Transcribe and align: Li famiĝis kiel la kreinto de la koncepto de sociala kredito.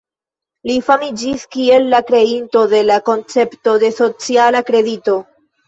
Li 0.69 0.77
famiĝis 0.87 1.43
kiel 1.57 1.85
la 1.91 1.99
kreinto 2.09 2.65
de 2.73 2.81
la 2.89 2.99
koncepto 3.13 3.79
de 3.87 3.95
sociala 4.01 4.67
kredito. 4.75 5.21